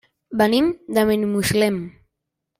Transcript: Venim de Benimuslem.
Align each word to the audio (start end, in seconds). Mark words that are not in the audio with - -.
Venim 0.41 0.71
de 0.99 1.03
Benimuslem. 1.11 1.79